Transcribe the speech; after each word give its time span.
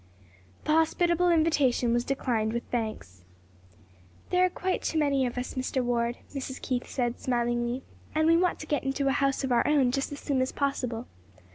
The 0.63 0.71
hospitable 0.71 1.29
invitation 1.29 1.93
was 1.93 2.03
declined 2.03 2.53
with 2.53 2.63
thanks. 2.71 3.23
"There 4.31 4.43
are 4.43 4.49
quite 4.49 4.81
too 4.81 4.97
many 4.97 5.27
of 5.27 5.37
us, 5.37 5.53
Mr. 5.53 5.83
Ward," 5.83 6.17
Mrs. 6.33 6.59
Keith 6.59 6.87
said, 6.87 7.19
smilingly, 7.19 7.83
"and 8.15 8.25
we 8.25 8.35
want 8.35 8.57
to 8.61 8.65
get 8.65 8.83
into 8.83 9.09
a 9.09 9.11
house 9.11 9.43
of 9.43 9.51
our 9.51 9.67
own 9.67 9.91
just 9.91 10.11
as 10.11 10.19
soon 10.19 10.41
as 10.41 10.51
possible." 10.51 11.05